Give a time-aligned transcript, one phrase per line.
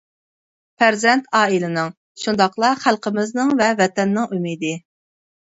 [0.83, 1.91] پەرزەنت ئائىلىنىڭ
[2.21, 4.77] شۇنداقلا خەلقىمىزنىڭ ۋە ۋەتەننىڭ ئۈمىدى.